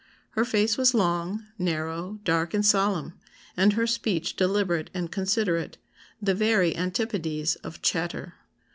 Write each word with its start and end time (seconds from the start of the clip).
Her 0.31 0.43
face 0.45 0.79
was 0.79 0.95
long, 0.95 1.45
narrow, 1.59 2.17
dark, 2.23 2.55
and 2.55 2.65
solemn, 2.65 3.13
and 3.55 3.73
her 3.73 3.85
speech 3.85 4.35
deliberate 4.35 4.89
and 4.95 5.11
considerate, 5.11 5.77
the 6.19 6.33
very 6.33 6.75
antipodes 6.75 7.55
of 7.57 7.83
'chatter. 7.83 8.33